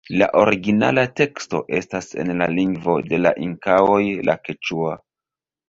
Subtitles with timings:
[0.19, 4.99] La originala teksto estas en la lingvo de la Inkaoj la keĉua.